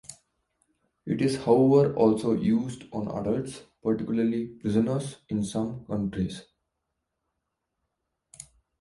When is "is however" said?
1.21-1.93